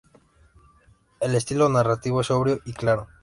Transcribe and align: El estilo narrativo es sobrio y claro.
El 1.19 1.35
estilo 1.35 1.69
narrativo 1.69 2.21
es 2.21 2.25
sobrio 2.25 2.59
y 2.65 2.73
claro. 2.73 3.05